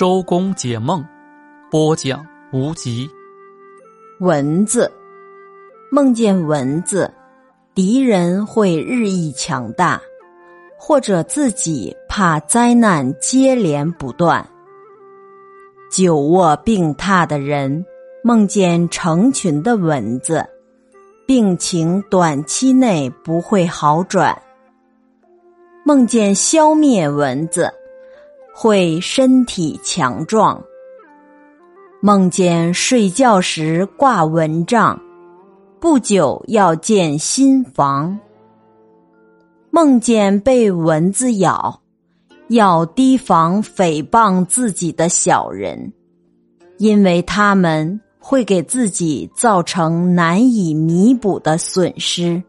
[0.00, 1.04] 周公解梦，
[1.70, 3.06] 播讲无极。
[4.20, 4.90] 蚊子，
[5.92, 7.12] 梦见蚊子，
[7.74, 10.00] 敌人会日益强大，
[10.78, 14.42] 或者自己怕灾难接连不断。
[15.92, 17.84] 久卧病榻的人，
[18.24, 20.42] 梦见成群的蚊子，
[21.26, 24.34] 病情短期内不会好转。
[25.84, 27.70] 梦见消灭蚊子。
[28.62, 30.62] 会身体强壮。
[32.02, 35.00] 梦见睡觉时挂蚊帐，
[35.80, 38.18] 不久要建新房。
[39.70, 41.80] 梦见被蚊子咬，
[42.48, 45.90] 要提防诽谤自己的小人，
[46.76, 52.42] 因为他们会给自己造成难以弥补的损失。